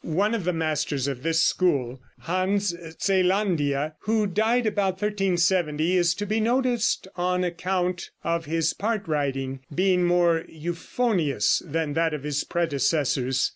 [0.03, 6.25] One of the masters of this school, Hans Zeelandia, who died about 1370, is to
[6.25, 12.43] be noticed on account of his part writing being more euphonious than that of his
[12.43, 13.47] predecessors.